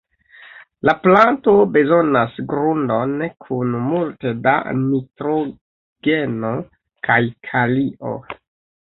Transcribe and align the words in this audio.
La 0.87 0.93
planto 1.01 1.51
bezonas 1.75 2.39
grundon 2.53 3.13
kun 3.47 3.75
multe 3.89 4.31
da 4.47 4.55
nitrogeno 4.79 6.55
kaj 7.11 7.19
kalio. 7.51 8.15